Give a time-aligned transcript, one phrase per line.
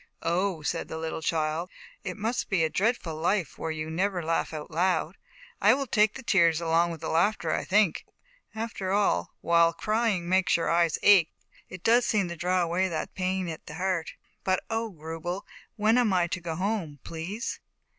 [0.23, 1.69] "Oh?" said the little child,
[2.03, 5.15] "It must be a dreadful life, where you never laugh out loud.
[5.61, 8.07] I will take the tears along with the laughter, I think,
[8.55, 11.29] and after all, while crying makes your eyes ache
[11.69, 13.13] it does seem to draw away that I ZAUBERL1NDA, THE WISE WITCH.
[13.15, 14.13] pain r at the heart.
[14.43, 14.89] But, oh!
[14.89, 15.43] Grubel,
[15.75, 17.59] when am I to go home, please?"